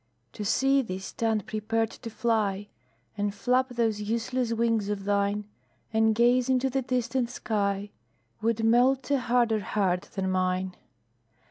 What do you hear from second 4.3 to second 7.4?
wings of thine, And gaze into the distant